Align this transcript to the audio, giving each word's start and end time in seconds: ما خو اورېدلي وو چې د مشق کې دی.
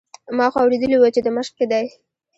ما 0.37 0.45
خو 0.51 0.57
اورېدلي 0.63 0.95
وو 0.97 1.13
چې 1.15 1.21
د 1.23 1.27
مشق 1.35 1.53
کې 1.59 1.65
دی. 1.71 1.85